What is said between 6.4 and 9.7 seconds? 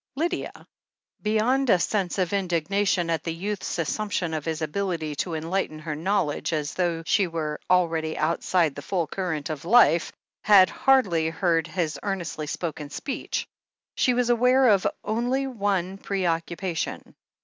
as though she were already outside the full current of